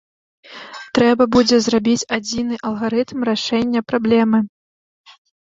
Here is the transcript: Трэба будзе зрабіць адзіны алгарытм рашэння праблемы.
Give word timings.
Трэба 0.97 1.23
будзе 1.35 1.59
зрабіць 1.65 2.07
адзіны 2.17 2.59
алгарытм 2.71 3.19
рашэння 3.31 3.79
праблемы. 3.91 4.43